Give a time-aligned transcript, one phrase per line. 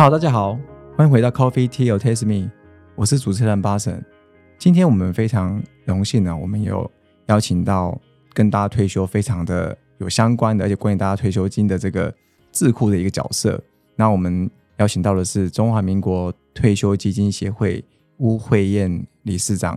[0.00, 0.56] Hello，大家好，
[0.96, 2.48] 欢迎回到 Coffee Tea or Taste Me，
[2.94, 4.00] 我是主持人巴神。
[4.56, 6.88] 今天我们非常荣幸呢，我们有
[7.26, 8.00] 邀请到
[8.32, 12.14] 跟大家退休非常的有相关的，而且关于大家退休金的这个
[12.52, 13.60] 智库的一个角色。
[13.96, 17.84] 那我们邀请到的是中华民国退休基金协会
[18.18, 19.74] 巫慧燕理事长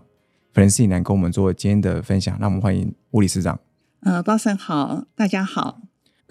[0.54, 2.38] 弗兰西南，跟我们做今天的分享。
[2.40, 3.60] 那我们欢迎巫理事长。
[4.02, 5.82] 呃，巴神好，大家好。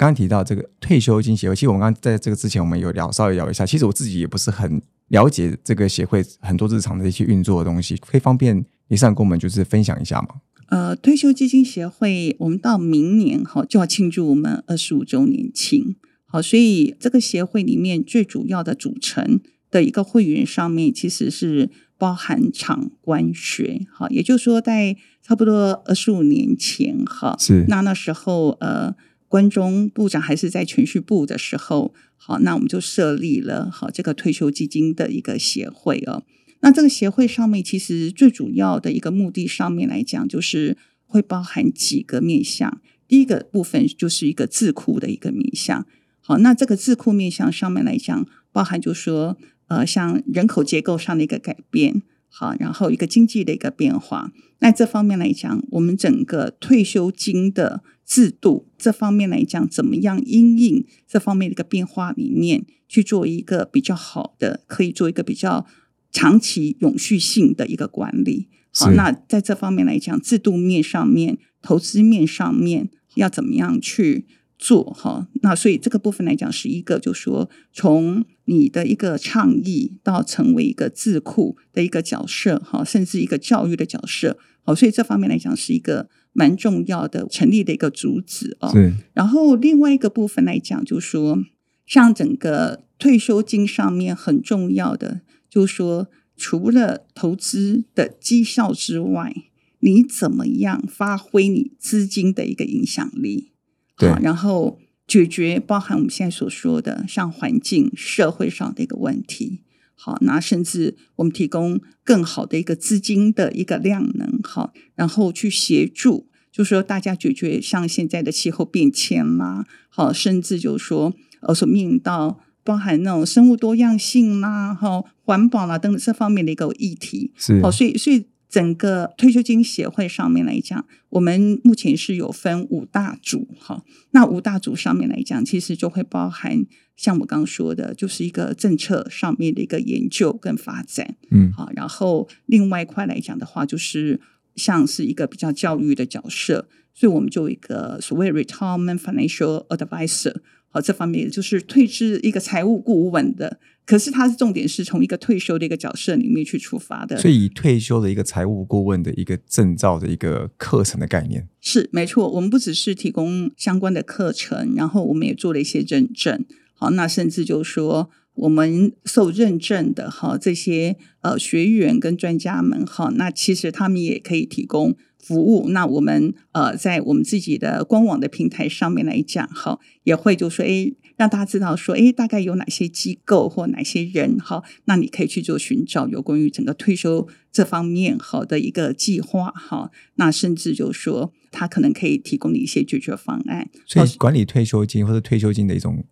[0.00, 3.66] 刚刚提到这个退休金协会，其实我们刚刚在这个之前，我们有聊稍微聊一下。
[3.66, 10.28] 其实我自己也不是很了解这个协会很多日常的一些运作的东西，可以方便李上跟我们就是分享一下吗？
[10.70, 15.94] 呃，退休基金协会，我们到明年哈就要庆祝我们二十五周年庆，
[16.24, 19.38] 好，所以这个协会里面最主要的组成
[19.70, 28.96] 的一个会员上面，其实是包含场官学，好，也就是说在差不多二十五年前哈，是那那时候呃。
[29.30, 36.24] 关中部长还是在全序部的时候，好，那我们就设立了好这个退休基金的一个协会哦。
[36.62, 42.80] 那这个协会上面其实最主要的一个目的上面来讲，就是会包含几个面向。
[43.06, 45.86] 第一个部分就是一个智库的一个面向。
[46.20, 52.02] 好，那这个智库面向上面来讲，包含就说呃，像人口结构上的一个改变。
[52.32, 65.64] 好，然后一个经济的一个变化，那这方面来讲，我们整个退休金的制度这方面来讲，怎么样因应这方面的一个变化里面去做一个比较好的，可以做一个比较
[66.10, 68.48] 长期永续性的一个管理。
[68.72, 74.26] 好，那在这方面来讲，制度面上面、投资面上面要怎么样去？
[74.62, 88.72] 做哈，那所以这个部分来讲是一个，就说从你的一个倡议到成为一个智库的一个角色哈，甚至一个教育的角色，好，所以这方面来讲是一个蛮重要的成立的一个主旨哦。
[89.12, 91.44] 然后另外一个部分来讲，就说
[91.86, 99.34] 像整个退休金上面很重要的，就是说除了投资的绩效之外，
[99.80, 103.52] 你怎么样发挥你资金的一个影响力？
[103.96, 109.60] 好，然后解决包含我们现在所说的像环境、社会上的一个问题。
[110.02, 114.40] 好，那甚至我们提供更好的一个资金的一个量能。
[114.42, 127.32] 好，然后去协助，就说大家解决像现在的气候变迁啦，好，甚至就是说呃所面临到包含那种生物多样性啦、哈环保啦等等这方面的一个议题。
[127.36, 128.24] 是，好，所以所以。
[128.50, 133.84] 整个退休金协会上面来讲，我们目前是有分五大组哈。
[134.10, 136.66] 那五大组上面来讲，其实就会包含
[136.96, 141.70] 像我刚刚说的，就是一个政策上面的一个研究跟发展，嗯，好。
[141.76, 144.20] 然后另外一块来讲的话，就是
[144.56, 150.34] 像是一个比较教育的角色，所以我们就一个所谓 retirement financial advisor，
[150.70, 153.60] 好，这方面就是退至一个财务顾问的。
[153.86, 162.30] 可是，它是重点是从一个退休的一个角色里面去出发的，所以以退休的一个财务顾问的一个证照的一个课程的概念是没错。
[162.30, 166.44] 我们不只是提供相关的课程，然后我们也做了一些认证。
[166.74, 175.68] 好，那甚至就是说，我们受认证的哈这些呃学员跟专家们哈，那其实他们也可以提供服务。
[175.70, 180.92] 那我们呃在我们自己的官网的平台上面来讲哈，也会就说哎。
[181.16, 193.68] 让大家知道说，哎，大概有哪些机构或哪些人，哈，那你可以去做寻找有关于整个退休这方面好的一个计划，哈，那甚至就说他可能可以提供你一些解决方案。
[193.84, 196.02] 所以管理退休金或者退休金的一种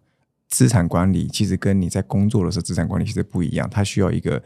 [0.48, 4.42] 资产管理，其实跟你在工作的时候资产管理其实不一样，它需要一个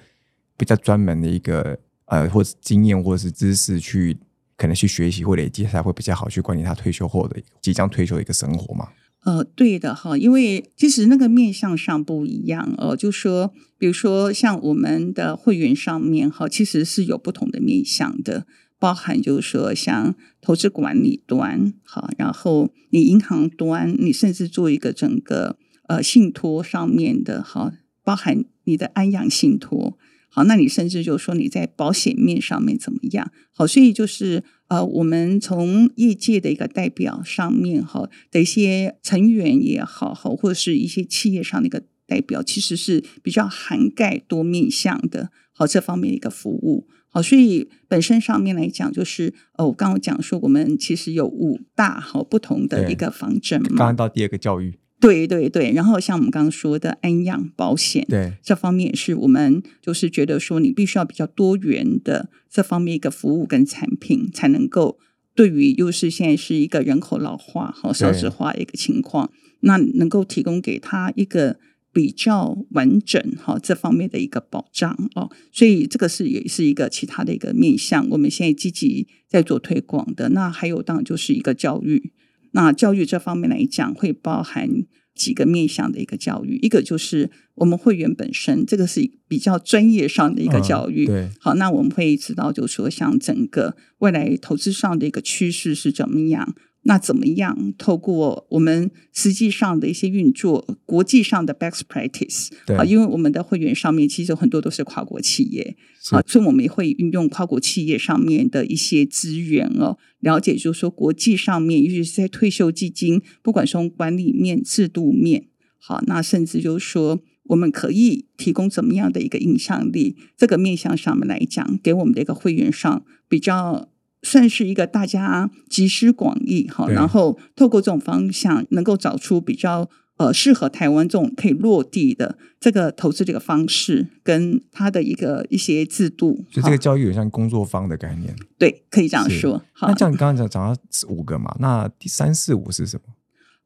[0.57, 4.17] 比较专门的一个呃，或者经验或者是知识去
[4.57, 8.89] 可能去学习或累积，才会比较好去管理他退休后的即将退休的一个生活嘛。
[9.25, 18.45] 呃，对的哈，因为其实那个面向上不一样哦，就说比如说像我们的会员上面哈，其实是有不同的面向的，
[18.81, 25.57] 包含就是说像投资管理端哈，然后你银行端，你甚至做一个整个
[25.93, 27.71] 呃信托上面的哈，
[28.03, 29.99] 包含你的安养信托。
[30.31, 33.31] 好，那你甚至就说你在保险面上面怎么样？
[33.51, 45.31] 好，所以就是呃，我们从业界的一个代表上面哈的一些成员也好，好或者是一些企业上的一个代表，其实是比较涵盖多面向的。
[45.53, 46.89] 好，这方面的一个服务。
[47.11, 53.69] 好，所以本身上面来讲，就是呃，我刚刚讲说，我们其实有五大好不同的一个方针嘛。
[53.77, 54.79] 刚刚到第二个教育。
[55.03, 58.33] 对对对，然后像我们刚刚说的安养保险，对。
[58.43, 64.99] 这方面也是我们就是觉得说，你必须要比较多元的这方面一个服务跟产品，才能够
[65.35, 71.59] 对于又是现在是一个人口老化和少子化的一个情况，那能够提供给他一个
[71.93, 80.31] 比较完整哈这方面的一个保障哦，所以这个是也是一个其他的一个面向，我们现在积极在做推广的。
[80.31, 82.13] 那还有当然就是一个教育，
[82.53, 84.69] 那教育这方面来讲会包含
[85.15, 91.05] 几个面向的一个教育，一个就是我们会员本身，这个是比较专业上的一个教育。
[91.05, 96.55] 对，好，那我们会知道，就是说像整个未来投资上的一个趋势是怎么样。
[96.85, 97.73] 那怎么样？
[97.79, 105.77] 透过我们实际上的一些运作，国际上的 best practice 啊，因为我们的会员上面其实很多都是跨国企业
[106.11, 115.47] 啊，所以我们也会运用跨国企业上面的一些资源哦，了解就是说国际上面，尤其是在退休基金，不管从管理面、制度面，
[115.79, 123.92] 好，那甚至就是说我们可以提供怎么样的一个影响力，这个面向上面来讲，给我们的一个会员上比较。
[124.23, 136.45] 算是一个大家集思广益哈，然后透过这种方向，能够找出比较呃适合台湾这种可以落地的这个投资这个方式，跟它的一个一些制度。
[136.51, 139.63] 所以这个教育有像工作方的概念，对，可以这样说。
[139.81, 143.12] 那这样你刚刚讲讲到五个嘛，那第三四五是什么？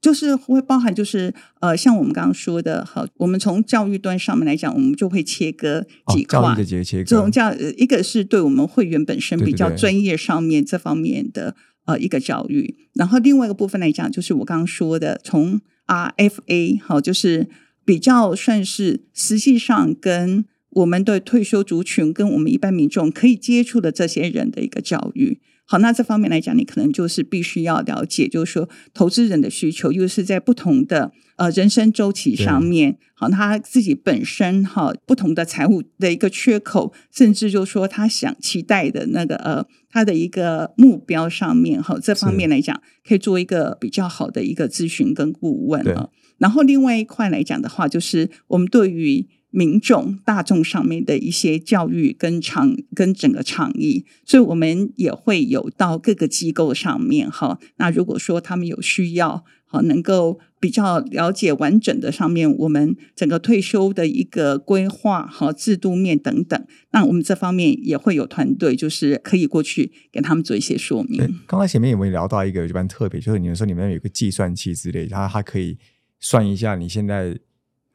[0.01, 5.85] 就是会包含，就是呃，像我们刚刚说的，好，我们从教育端上面来讲，我们就会切割
[6.15, 6.41] 几块。
[6.41, 11.57] 教育的节切割，这种教一个是对我们会员本身比较专业上面这方面的
[11.87, 17.49] 呃一个教育，然后另外一个部分来讲，就是我刚刚说的，从 RFA 好，就是
[17.85, 25.41] 比较算是实际上跟我们的退休族群跟我们一般民众可以接触的这些人的一个教育。
[25.69, 46.09] 好，那这方面来讲，你可能就是必须要了解，就是说投资人的需求，又是在不同的呃人生周期上面，好，他自己本身哈不同的财务的一个缺口，甚至就是说他想期待的那个呃他的一个目标上面，哈，这方面来讲，可以做一个比较好的一个咨询跟顾问啊。
[46.39, 49.27] 然后另外一块来讲的话，就是我们对于。
[49.57, 57.59] 民众大众上面的一些教育跟倡跟整个倡议，所以我们也会有到各个机构上面哈。
[57.79, 71.35] 那如果说他们有需要，好能够比较了解完整的上面，我们整个退休的一个规划和制度面等等，那我们这方面也会有团队，就是可以过去给他们做一些说明。
[71.47, 75.79] 刚才前面有没有聊到一个一般特别，就是你说你们有一个计算器之类，它它可以
[76.21, 77.39] 算一下你现在。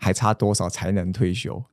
[0.01, 1.63] 还差多少才能退休？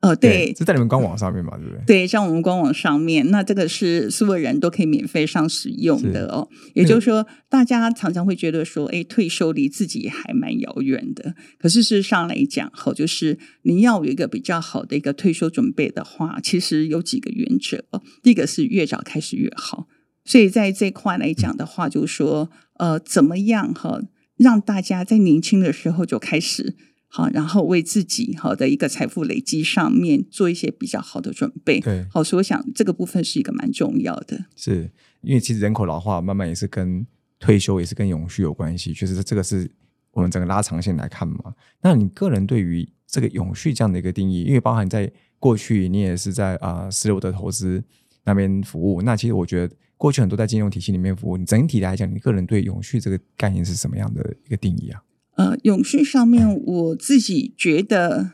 [0.00, 1.84] 呃，对，是在你们官网上面嘛，对不对？
[1.84, 6.48] 对，像我们官网上面，那这个是所有人都可以免费上使用的哦。
[6.74, 11.34] 也就是说，大家常常会觉得说，哎，退休离自己还蛮遥远的。
[11.58, 17.84] 可是事实上来讲，哈，就是你要有一个比较好的一个退休准备的话，其实有几个原则。
[18.22, 19.88] 第一个是越早开始越好。
[20.24, 22.48] 所以在这块来讲的话，就是说，
[22.78, 24.00] 呃，怎么样哈，
[24.36, 26.76] 让大家在年轻的时候就开始。
[27.10, 31.80] 好，然后为自己好的一个财富累积上面做一些比较好的准备。
[31.80, 34.44] 对，好，所以我想这个部分是一个蛮重要的。
[34.54, 34.90] 是
[35.22, 37.06] 因为其实人口老化慢慢也是跟
[37.40, 39.70] 退休也是跟永续有关系，确实这个是
[40.12, 41.54] 我们整个拉长线来看嘛。
[41.80, 47.82] 那你个人对于这个永续这样的一个定义，因为包含在过去你也是在啊私有的投资
[48.24, 55.02] 那边服务，那其实我觉得过去很多在金融体系里面服务，你整体来讲，你个人对永续这个概念是什么样的一个定义啊？
[55.38, 58.32] 呃，永续上面，我自己觉得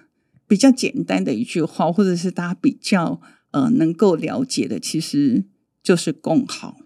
[0.49, 3.21] 比较简单的一句话，或者是大家比较
[3.51, 5.45] 呃能够了解的，其实
[5.83, 6.79] 就是共好。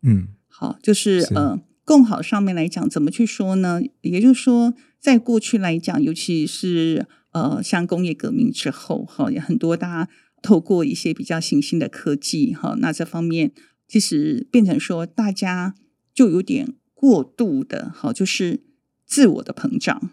[0.00, 3.82] 嗯，好，就是呃共好上面来讲，怎么去说呢？
[4.00, 13.52] 也就是说，在过去来讲，尤其是呃像工业革命之后，哈，也很多大家透过一些比较新兴的科技，哈，那这方面
[13.86, 15.74] 其实变成说，大家
[16.14, 18.62] 就有点过度的，好，就是。
[19.06, 20.10] 自我的膨胀，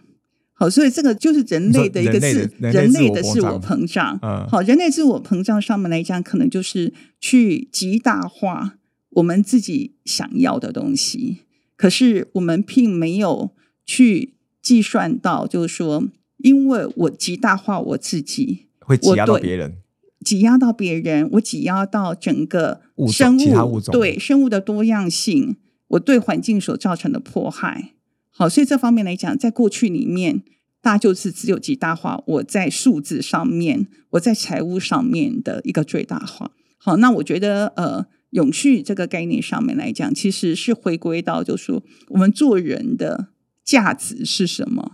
[0.54, 4.20] 好，所以这个就是人类的一个自人类的自我膨胀。
[4.48, 8.76] 好，人类自我膨胀上面来讲，可能就是去极大化
[9.10, 11.40] 我们自己想要的东西，
[11.76, 13.50] 可是我们并没有
[13.86, 16.08] 去计算到，就是说，
[16.38, 19.78] 因为我极大化我自己，会挤压到别人，
[20.24, 25.58] 挤压到别人，我挤压到整个生物，对生物的多样性，
[25.90, 27.90] 我对环境所造成的迫害。
[28.36, 30.42] 好，所以这方面来讲，在过去里面，
[30.82, 36.52] 大家就是只有极大化我在数字上面，我在财务上面的一个最大化。
[36.78, 43.28] 好，那我觉得呃，永续这个概念上面来讲，其实是回归到，就是说我们做人的
[43.64, 44.94] 价值是什么，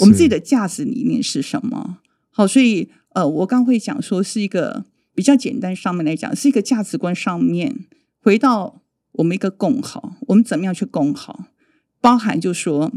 [0.00, 1.98] 我们自己的价值理念是什么。
[2.30, 7.86] 好，所以呃，我刚会讲说是一个比较简单上面来讲，是一个价值观上面
[8.20, 8.82] 回到
[9.12, 11.46] 我们一个共好，我们怎么样去共好。
[12.00, 12.92] 包含就说，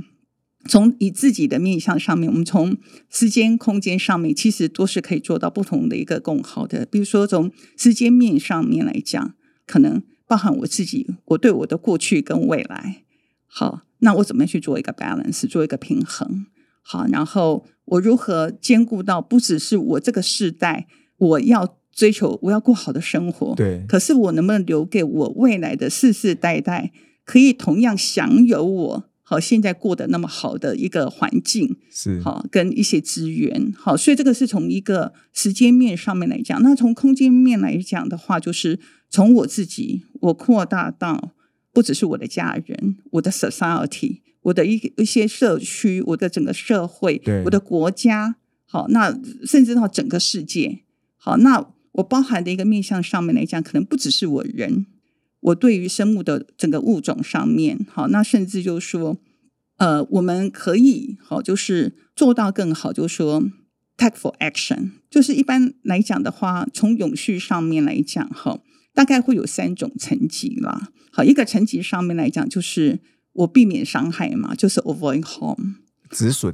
[0.68, 2.78] 从以自己的面向上面，我们从
[3.10, 6.86] 时间、空间上面，其实都是可以做到不同的一个共好的。
[6.86, 9.36] 比如说，从时间面上面来讲，
[9.68, 13.04] 可能包含我自己，我对我的过去跟未来，
[13.46, 16.46] 好，那我怎么样去做一个 balance，做一个平衡？
[16.82, 26.92] 好，然后我如何兼顾到不只是我这个世代，我要追求，我要过好的生活，对，可是我能不能留给我未来的世世代代，
[27.26, 36.62] 可以同样享有我好现在过得那么好的一个环境，是好跟一些资源，好，所以这个是从一个时间面上面来讲。
[36.62, 41.32] 那从空间面来讲的话，就是从我自己，我扩大到
[41.72, 50.82] 不只是我的家人，我的 society，我的一一些社区，我的整个社会对，我的国家，好，那甚至到整个世界，
[51.18, 54.86] 好，那我包含的一个面向上面来讲，可能不只是我人，
[55.44, 59.18] 我对于生物的整个物种上面，好，那甚至就是说，
[59.78, 63.44] 呃，我们可以好，就是做到更好，就是说
[63.98, 68.60] take for action，就是一般来讲的话，从永续上面来讲，哈，
[68.94, 70.90] 大概会有三种层级啦。
[71.12, 73.00] 好，一个层级上面来讲，就是
[73.34, 75.76] 我避免伤害嘛，就是 avoid harm。
[76.10, 76.54] 止损，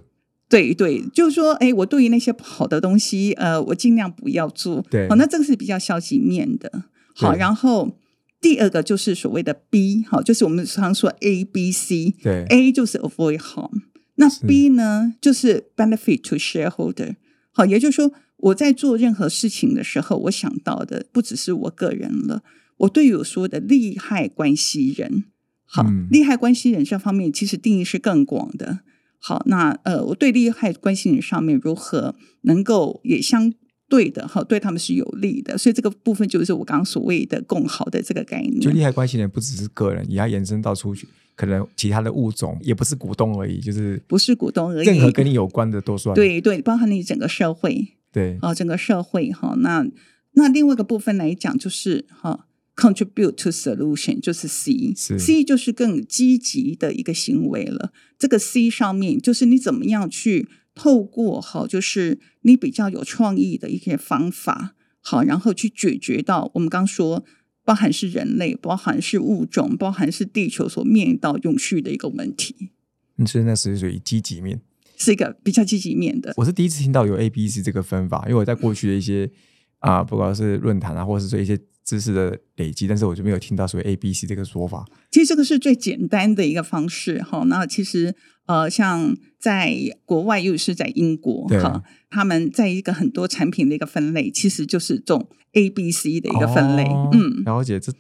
[0.50, 4.84] 对对，就是说，哎，我对于那些不好的东西，呃，我尽量不要做。
[4.90, 6.86] 对好，那这个是比较消极面的。
[7.14, 7.98] 好，然后
[8.42, 12.16] 第二个就是所谓的 B，好，就是我们常说 A、B、C。
[12.24, 13.82] 对 A 就是 avoid harm，
[14.16, 17.16] 那 B 呢就是 benefit to shareholder。
[17.52, 22.44] 好，也就是说，我在做任何事情的时候，我想到的不只是我个人了，
[22.78, 25.26] 我对于我说的利害关系人。
[25.66, 28.80] 好，嗯利害关系人这方面其实定义是更广的。
[29.20, 33.54] 好，那呃，我对利害关系人上面如何能够也相
[33.90, 38.62] 对的哈，对他们是有利的，所以这个部分就是我刚刚所谓的共好的这个概念。
[38.62, 46.14] 就利害关系人不只是个人，也要延伸到出去，可能其他的物种也不是股东而已，就是不是股东而已，任何跟你有关的都算。
[46.16, 49.56] 对对，包含你整个社会对啊、整个社会哈。
[49.58, 49.86] 那
[50.34, 57.92] 那另外一个部分来讲，就是哈、contribute to solution，就是 C，是 C 就是更积极的一个行为了。
[58.18, 60.48] 这个 C 上面就是你怎么样去
[60.80, 67.26] 透过好，就是你比较有创意的一些方法，好，然后去解决到我们刚说。
[67.66, 72.72] 包含是人类，包含是物种，包含是地球所面临到永续的一个问题，
[73.18, 74.60] 嗯所以那是属于积极面。
[74.98, 76.34] 是一个比较积极面的。
[76.38, 79.30] 我是第一次听到有 A、B、C 这个分法，因为我在过去的一些
[79.78, 81.56] 啊、不管是论坛啊，或者是说一些
[81.90, 84.86] 知识的累积，但是我就没有听到所谓 A、B、C 这个说法。
[85.10, 87.44] 其实这个是最简单的一个方式哈。
[87.48, 88.14] 那其实
[88.46, 91.82] 呃，像在国外，尤其是在英国对哈，
[92.12, 96.84] 他们在一个很多产品的一个分类，其实就是这种 A、B、C 的一个分类。
[96.84, 97.92] 哦嗯，了解，这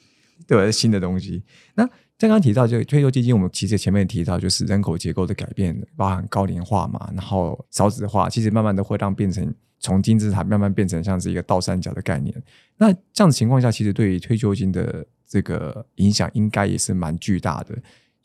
[0.46, 1.42] 对我是新的东西。
[1.74, 1.84] 那
[2.20, 12.36] 刚刚提到，就退休基金，我们其实前面提到，就是人口结构的改变，包含高龄化嘛，然后少子化，其实慢慢的会让变成从金字塔慢慢变成像是一个倒三角的概念。
[12.78, 17.78] 那这样的情况下，其实对于退休金的这个影响，应该也是蛮巨大的。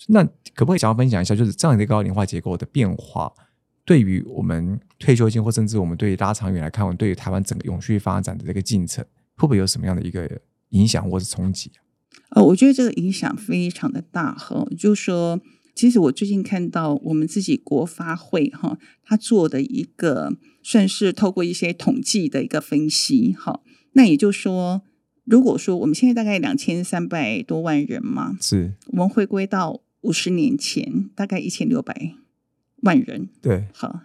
[0.08, 3.32] 那可不可以想要分享一下，就是这样的一个高龄化结构的变化，
[3.84, 9.04] 对于我们退休金，或甚至我们对于拉长远来看，我们对于台湾整个永续发展的这个进程，
[9.36, 10.28] 会不会有什么样的一个
[10.70, 11.70] 影响或是冲击？
[12.30, 14.66] 呃，我觉得这个影响非常的大哈。
[14.76, 15.40] 就是说，
[15.74, 20.32] 其实我最近看到我们自己国发会哈，他做的一个
[20.64, 23.62] 算是透过一些统计的一个分析好。
[23.92, 24.82] 那也就是说，
[25.24, 32.14] 如果说我们现在大概两千三百多万人嘛，是我们回归到五十年前，大概一千六百
[32.82, 33.28] 万人。
[33.40, 34.00] 对好，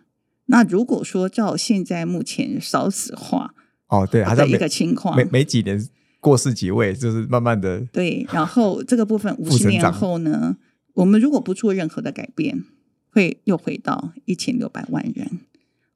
[0.46, 3.56] 那如果说照现在目前少子化
[3.88, 5.84] 哦，对，还在一个情况，没没几年
[6.20, 10.58] 过世几位，就是慢慢的对，然后这个部分 五十年后呢，
[10.94, 12.64] 我们如果不做任何的改变，
[13.10, 15.40] 会又回到一千六百万人。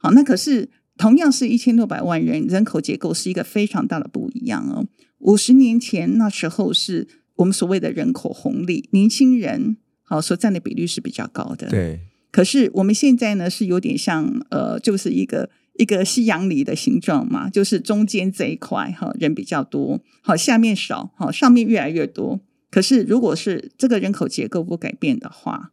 [0.03, 4.85] 好，那可是同样是一千六百万人，人口结构是一个非常大的不一样哦。
[5.19, 7.07] 五十年前那时候是
[7.37, 11.69] 我们所谓的人口红利，年轻人好所占的比率是比较高的。
[11.69, 12.01] 对
[12.33, 22.41] 可是我们现在呢，是有点像呃，就是一个一个西洋梨的形状嘛，就是中间这一块哈人比较多，好下面少，好上面越来越多。
[22.69, 25.71] 可是如果是这个人口结构不改变的话，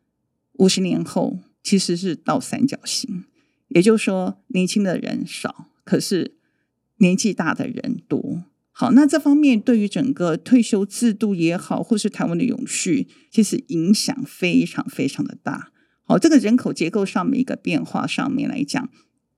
[0.59, 3.25] 五十年后其实是倒三角形，
[3.71, 6.37] 也就是说年轻的人少，可是
[6.99, 8.45] 年纪大的人多。
[8.73, 15.71] 好，那这方面对于整个退休制度也好，或是台湾的永续，其实影响非常非常的大。
[16.05, 18.89] 好，这个人口结构上面一个变化上面来讲，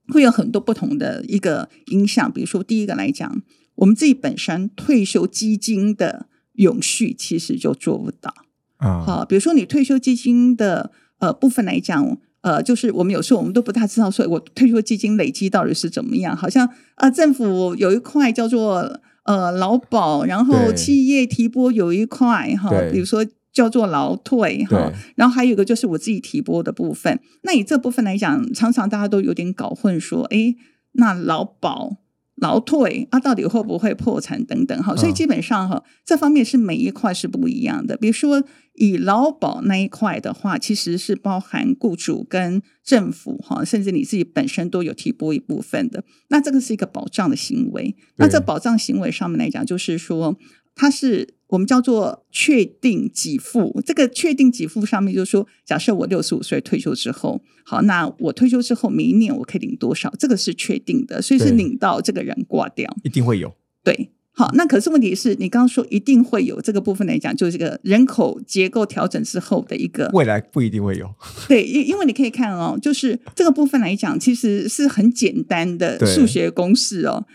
[0.09, 2.33] 会有很多不同的一个影响。
[2.33, 3.43] 比如说，第一个来讲，
[3.75, 8.33] 我们自己本身退休基金的永续其实就做不到。
[8.77, 16.37] 啊，好，比如说你退休基金的呃部分来讲，呃，就是我们有时候我们都不大知道，说我退休基金累积到底是怎么样？
[16.37, 23.27] 好像啊，政府有一块叫做呃劳保，然后企业提拨有一块哈，比如说。
[23.53, 27.21] 叫做劳退哈，然后还有一个就是我自己提拨的部分。
[27.43, 30.55] 那以这部分来讲，常常大家都有点搞混，说，哎，
[30.93, 31.99] 那劳保、
[32.43, 34.97] 劳退啊，到底会不会破产等等哈？
[34.97, 37.97] 所以嗯基本上哈，这方面是每一块是不一样的。
[37.97, 38.43] 比如说
[38.75, 46.03] 以劳保那一块的话，其实是包含雇主跟政府哈，甚至你自己本身都有提拨一部分的。
[46.31, 47.95] 那这个是一个保障的行为。
[48.17, 50.37] 那这保障行为上面来讲，就是说
[50.75, 51.35] 它是。
[51.53, 62.91] 我们叫做确定给付，这个确定给付上面就是说，假设我六十五岁退休之后，好，那我退休之后每一年我可以领多少，这个是确定的，所以是对领到这个人挂掉。
[63.05, 63.53] 一定会有。
[63.85, 71.15] 对，好，那可是问题是你刚刚说一定会有这个部分来讲，就是这个人口结构调整之后的一个未来不一定会有。
[71.49, 77.27] 对，因因为你可以看哦，就是这个部分来讲，其实是很简单的对数学公式哦，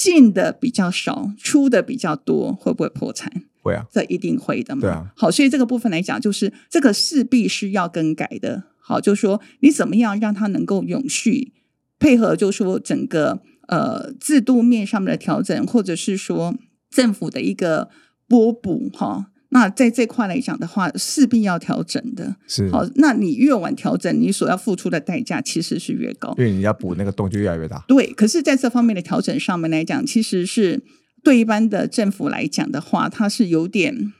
[0.00, 3.30] 进的比较少，出的比较多，会不会破产？
[3.60, 4.80] 会啊，这一定会的嘛。
[4.80, 8.62] 对啊好，所以这个部分来讲，就是这个势必是要更改的。
[8.78, 11.52] 好，就是说你怎么样让它能够永续，
[11.98, 16.54] 配合就是说整个呃制度面上面的调整，或者是说
[16.88, 17.90] 政府的一个
[18.26, 19.26] 拨补哈。
[19.52, 22.36] 那在这块来讲的话，势必要调整的。
[22.46, 26.32] 是，好，那你越晚调整，你所要付出的代价其实是越高。
[26.38, 27.84] 因为你要补那个洞就越来越大。
[27.88, 30.80] 对，可是在这方面的调整上面来讲，其实是
[31.24, 34.12] 对一般的政府来讲的话，它是有点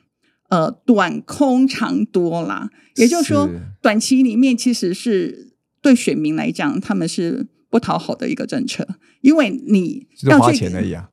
[0.48, 2.70] 呃短空长多啦。
[2.96, 8.86] 也就是说是，短期里面其实是对选民来讲，他们是不讨好的一个政策，
[9.20, 11.08] 因为你就是花钱而已啊。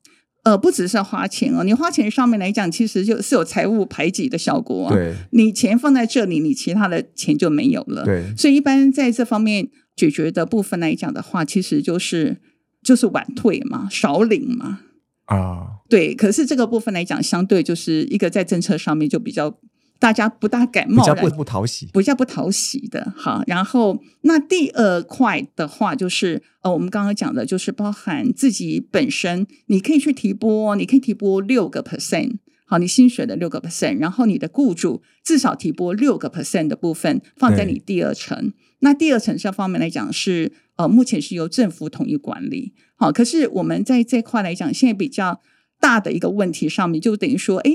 [0.48, 4.94] 呃，不只是花钱哦，你花钱上面来讲，其实就是有财务排挤的效果啊。
[4.94, 8.06] 对你钱放在这里，你其他的钱就没有了。
[8.06, 12.38] 对，所以一般在这方面解决的部分来讲的话，其实就是
[12.82, 14.80] 就是晚退嘛，少领嘛。
[15.26, 19.60] 啊，对，可是这个部分来讲，相对就是一个在政策上面就比较
[20.00, 21.88] 大家不大敢冒然比较不不讨喜。
[21.94, 23.44] 比较不讨喜的哈。
[23.48, 32.38] 然后那第二块的话，就是呃，我们刚刚讲的，就是包含自己本身，你可以去提拨，你可以提拨六个 percent。
[32.70, 38.52] 好，你薪水的六个 percent，然后你的雇主至少提拨六个 percent 的部分放在你第二层。
[38.80, 42.74] 那第二层这方面来讲是呃，目前是由政府统一管理。
[42.96, 45.42] 好，可是我们在这块来讲，现在比较
[45.80, 47.72] 大的一个问题上面，就等于说，哎，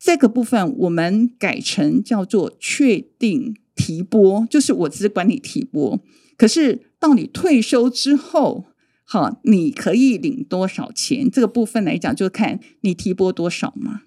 [0.00, 6.00] 这个部分我们改成叫做确定提拨，就是我只管你提拨，
[6.38, 8.64] 可是到你退休之后，
[9.04, 11.30] 好，你可以领多少钱？
[11.30, 14.02] 这个部分来讲，就看你提拨多少嘛。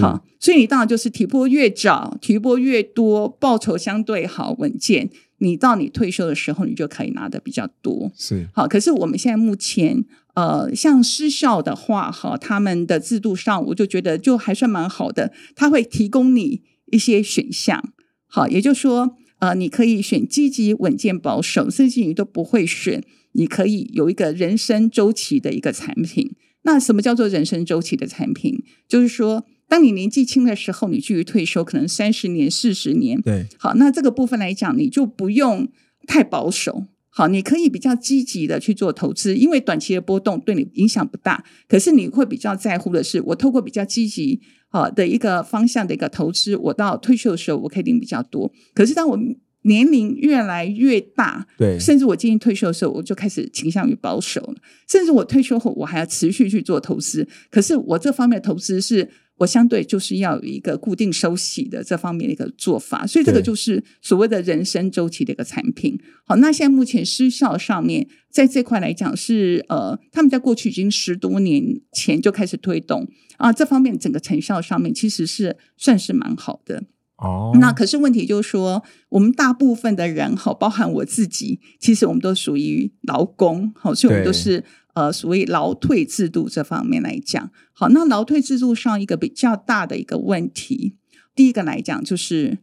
[0.00, 5.08] 好，所以你当然就是提拨越早，提拨越多，报酬相对好稳健。
[5.40, 8.10] 你到你退休的时候，你就可以拿的比较多。
[8.16, 10.04] 是好，可是我们现在目前
[10.38, 17.92] 呃，像失效的话，哈，他们的制度上，我就觉得就还算蛮好的，他会提供你一些选项。
[18.28, 26.36] 好，也就是说，呃，你可以选积极、稳健、保守，甚至你都不会选，你可以有一个人生周期的一个产品。
[26.62, 28.62] 那什么叫做人生周期的产品？
[28.86, 35.66] 就是说，当你年纪轻的时候，你距离退休可能三十年、四十年，对好，那这个部分来讲，你就不用
[36.06, 36.84] 太保守。
[37.18, 41.44] 好，你可以比较积极的去做投资，因为短期的波动对你影响不大。
[41.66, 48.52] 可是你会比较在乎的是，我透过比较积极好的一个方向的一个投资，我到退休的时候我可以领比较多。
[48.72, 49.18] 可是当我
[49.62, 54.54] 年龄越来越大，对甚至我接近退休的时候，我就开始倾向于保守了。
[54.88, 57.26] 甚至我退休后，我还要持续去做投资。
[57.50, 65.98] 可是我这方面的投资是我相对就是要有一个固定收息的这方面的一个做法，所以这个就是所谓的人生周期的一个产品。
[66.24, 76.84] 好，那现在目前失效上面，在这块来讲是呃，他们在过去已经十多年前就开始推动啊，这方面整个成效上面其实是算是蛮好的。
[77.18, 84.62] 哦，那可是问题就是说，我们大部分的人哈，包含我自己，其实我们都属于劳工，好，所以我们都是
[84.94, 90.94] 呃，所谓劳退制度这方面来讲，好，那劳退制度上一个比较大的一个问题，
[91.34, 92.58] 第一个来讲就是，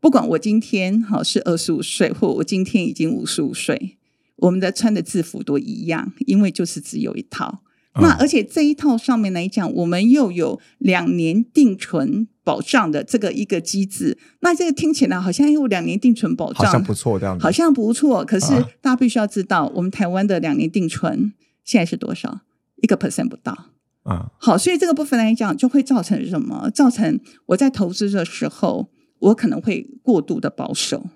[0.00, 3.96] 不管我今天好是二十五岁，或我今天已经五十五岁，
[4.38, 7.62] 我们的穿的制服都一样，因为就是只有一套。
[7.94, 18.24] 那嗯而且这一套上面来讲，我们又有两年定存保障的这个一个机制，那这个听起来好像有两年定存保障，好像不错这样子，好像不错。
[18.24, 21.32] 可是啊大家必须要知道，我们台湾的两年定存
[21.64, 22.40] 现在是多少？
[22.82, 23.66] 一个 percent 不到。
[24.04, 26.70] 啊，好，所以这个部分来讲，就会造成什么？
[26.70, 31.10] 造成我在投资的时候，我可能会过度的保守。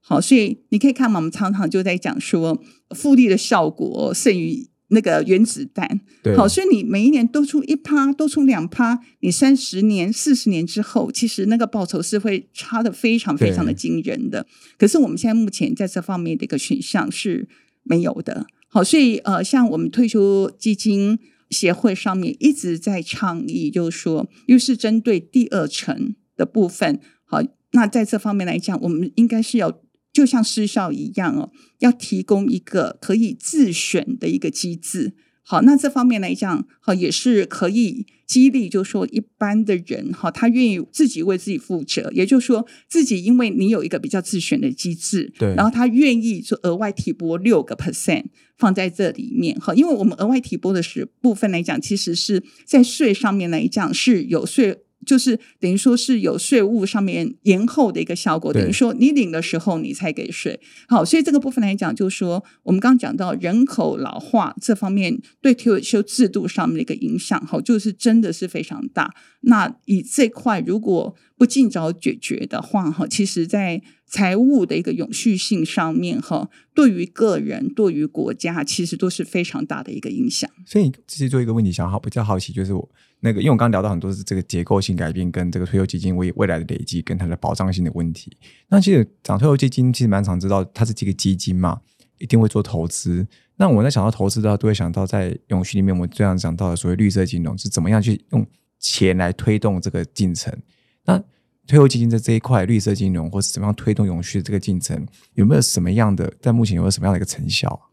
[0.00, 2.58] 好，所以你可以看嘛，我们常常就在讲说，
[2.94, 6.00] 复利的效果胜于那个原子弹。
[6.22, 14.46] 对，好，所以你每一年多出一趴，多出两趴，你三十年、四十年之后，其实那个报酬是会差的非常非常的惊人的。
[14.78, 17.48] 可是我们现在目前在这方面的一个选项是
[17.82, 18.46] 没有的。
[18.68, 21.18] 好，所以呃，像我们退休基金
[21.50, 27.00] 协会上面一直在倡议，就是说，又是针对第二层的部分。
[27.24, 27.40] 好，
[27.72, 29.80] 那在这方面来讲，我们应该是要。
[30.12, 35.14] 就像失效一样哦，要提供一个可以自选的一个机制。
[35.42, 42.08] 好，那这方面来讲，好也是可以激励，就说一般的人哈，他愿意自己为自己负责。
[42.14, 48.26] 也就是说，自己因为你有一个比较自选的机制，对，然后他愿意就额外提拨六个 percent
[48.58, 54.78] 放在这里面哈，因为我们额外提拨的是部分来讲，其实是在税上面来讲是有税。
[55.06, 60.60] 就是等于说是有税务上面延后的一个效果，等于说你领的时候你才给税。
[60.88, 69.14] 好，所以这个部分来讲，就是说我们刚刚讲到人口老化这方面对退休制度上面的一个影响，哈，就是真的是非常大。
[69.42, 80.50] 那以这块如果不尽早解决的话，哈，其实在财务的一个永续性上面，哈，对于个人、对于国家，其实都是非常大的一个影响。
[80.66, 82.88] 所以，其实做一个问题，想好比较好奇，就是我。
[83.20, 88.36] 那个，因为我刚刚聊到很多是这个结构性改变跟这个退休基金未未来的累积跟它的保障性的问题。
[88.68, 91.80] 那其实讲退休基金，其实蛮常知道它是几个基金嘛，
[92.18, 93.26] 一定会做投资。
[93.56, 98.46] 那我在想到投资的话，都会想到在永续里面，我们最常讲到的所谓绿色金融是怎么样去用
[98.78, 100.56] 钱来推动这个进程。
[101.04, 101.18] 那
[101.66, 107.90] 退休基金在这一块绿色金融，或是怎么样推动永续的这个进程，有没有什么样的在目前有没有什么样的一个成效？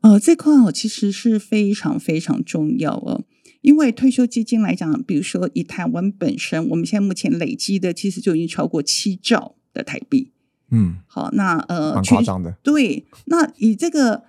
[0.00, 3.24] 呃，这块哦，其实是非常非常重要哦。
[3.70, 10.32] 因为退休基金来讲，比如说以台湾本身，我们现在目前累积的其实就已经超过七兆的台币。
[10.72, 12.56] 嗯，好，那呃，蛮夸张的。
[12.64, 14.24] 对，那以这个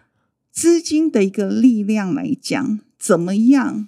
[0.51, 3.87] 资金的一个力量来讲，怎么样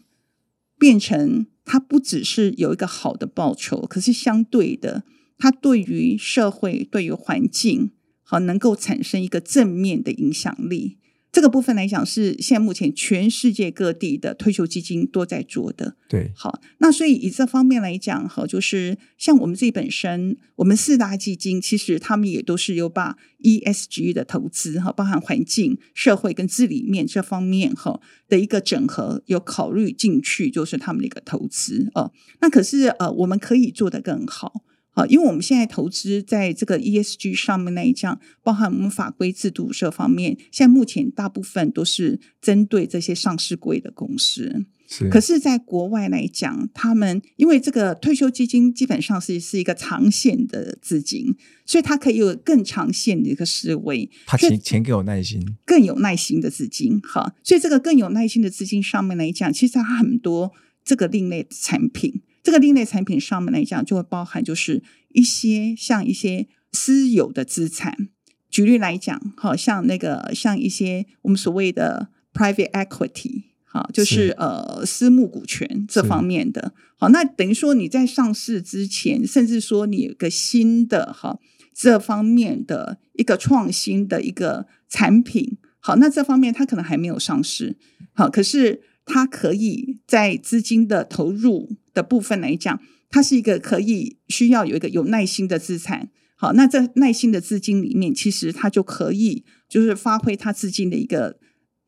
[0.80, 5.04] 变成它不只是有一个好的报酬，可是相对的，
[5.38, 7.92] 它对于社会、对于环境，
[8.24, 10.98] 好能够产生一个正面的影响力。
[11.34, 15.96] 这个部分来讲，是现在目前全世界各地的退休基金都在做的。
[16.08, 32.12] 对，好，那所以以这方面来讲，哈，就是像我们自己本身，我们四大基金其实他们也都是有把 ESG 的投资，哈，包含环境、社会跟治理面这方面，哈的一个整合，有考虑进去，就是他们的一个投资哦。
[32.42, 34.62] 那可是呃，我们可以做得更好。
[34.96, 44.66] 好，因为我们现在投资在这个 ESG 上面那一项，包含我们法规制度这方面，现在目前大部分都是针对这些上市贵的公司。
[44.88, 54.08] 是，可是，在国外来讲，他们因为这个退休基金基本上是是一个长线的资金，所以它可以有更长线的一个思维。
[54.28, 57.00] 他钱钱更有耐心，更有耐心的资金。
[57.02, 60.52] 哈，所以这个更有耐心的资金上面来讲，其实它很多
[60.86, 62.22] 这个另类产品。
[62.44, 68.10] 这个另类产品上面来讲，就会包含就是一些像一些私有的资产。
[68.50, 76.74] 举例来讲，好像那个像一些我们所谓的 private equity，好，就是呃私募股权这方面的。
[76.98, 81.40] 好，那等于说你在上市之前，甚至说你有个新的哈
[81.74, 87.78] 这方面的一个创新的一个产品，好，那这方面它可能还没有上市，
[88.12, 88.84] 好，可是。
[89.06, 92.80] 它可以在资金的投入的部分来讲，
[93.10, 96.10] 它是一个可以需要有一个有耐心的资产。
[96.36, 101.38] 好，那在耐心的资金里面，其实它就可以就是发挥它资金的一个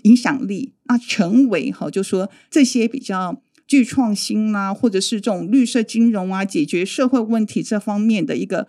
[0.04, 8.68] 影响力，那成为哈，就说这些比较具创新啦，或者是这种绿色金融啊，解决社会问题这方面的一个。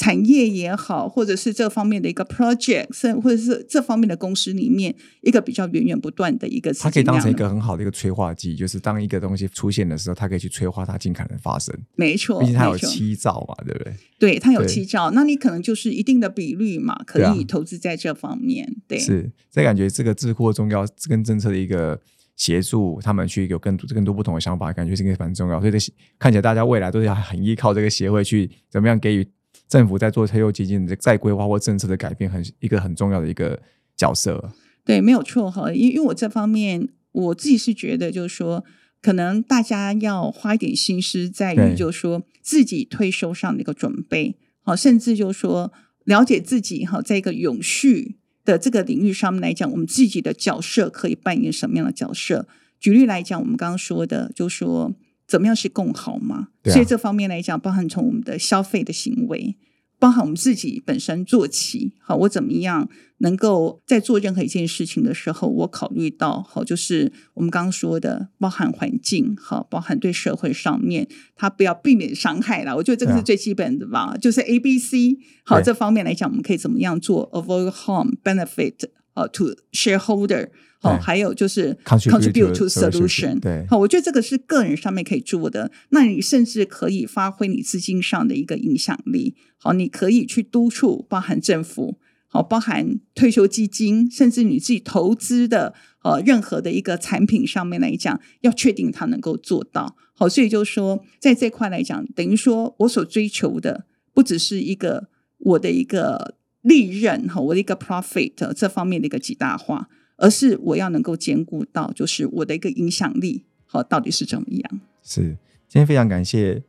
[0.00, 11.78] 产业也好，或者是这方面的一个 project，甚或者是这方面的公司里面一个比较源源不断的一个，它可以当成一个很好的一个催化剂，就是当一个东西出现的时候，它可以去催化它尽可能发生。
[11.96, 13.94] 没错，毕竟它有七兆嘛，对不对？
[14.18, 18.76] 对，它有七兆，那你可能就是一定的比率嘛，可以投资在这方面。
[18.88, 22.00] 对，是，这感觉这个智库重要跟政策的一个
[22.36, 25.60] 协助，他们去有更多更多不同的想法，感觉是一个蛮重要。
[25.60, 25.78] 所以这
[26.18, 29.28] 看起来大家未来都是要很依靠这个协会去怎么样给予。
[29.70, 33.62] 政府在做退休基金的再规划或政策的改变，很一个很重要的一个
[33.96, 34.52] 角色。
[34.84, 35.72] 对，没有错哈。
[35.72, 38.64] 因因为我这方面，我自己是觉得，就是说，
[39.00, 45.72] 可能大家要花一点心思，在于就是说自己退休上的一个准备，好，甚至就是说
[46.04, 52.48] 了解自己哈，在一个永续的这个领域上面来讲，我们自己的角色可以扮演什么样的角色？
[52.80, 54.92] 举例来讲，我们刚刚说的，就是说。
[55.30, 56.48] 怎么样是更好嘛？
[56.72, 59.56] 所以这方面来讲，包含从我们的消费的行为，
[60.00, 62.88] 包含我们自己本身做起，好，我怎么样
[63.18, 72.74] 能够在做任何一件事情的时候，我考虑到好，就是我们刚刚说的，包含环境，好，包含对社会上面，它不要避免伤害了。
[72.74, 78.74] 我觉得这个是最基本的吧，就是 A、B、C，好，这方面来讲，我们可以怎么样做？Avoid harm, benefit，
[79.14, 80.48] 呃，to shareholder。
[80.82, 83.38] 好，还有就是 contribute to solution。
[83.38, 85.70] 对，好，我觉得这个是个人上面可以做的。
[85.90, 89.36] 那你甚至可以发挥你资金上的一个影响力。
[89.58, 99.94] 好，你可以去督促，包含政府，好，包含退休基金，甚至你自己投资的呃任何的一个产品上面来讲，要确定它能够做到。
[100.14, 109.88] 好，所以就是说，在这块来讲，等于说我所追求的不只是一个我的一个利润哈，我的一个 profit 这方面的一个极大化。
[110.20, 114.80] 而是我要能够兼顾到，就是我的一个影响力，好，到底是怎么样？
[115.02, 115.22] 是，
[115.66, 116.62] 今天非常感谢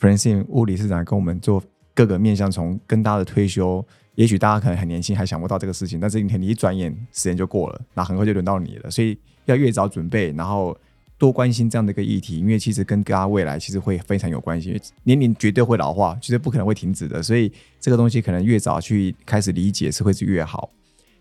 [0.00, 1.62] Francine 吴理事长跟我们做
[1.94, 10.76] 各个面向，从跟大家的退休，也许大家可能很年轻，还想不到这个事情，但是你看，你一转眼时间就过了，那很快就轮到你了，所以要越早准备，然后
[11.16, 20.72] 多关心这样的一个议题，因为其实跟大家未来其实会非常有关系，因为年龄绝对会老化，绝对不可能会停止的，所以这个东西可能越早去开始理解是会是越好。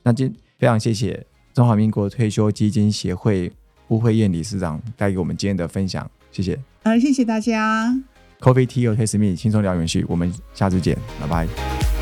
[0.02, 1.24] 那今非常谢谢。
[1.56, 3.50] 中华民国退休基金协会
[3.88, 6.60] 吴慧燕理事长带给我们今天的分享，谢谢。
[6.84, 7.98] 呃，谢谢大家。
[8.42, 11.95] Coffee Tea or Taste Me，轻松聊永续，我们下次见，拜拜。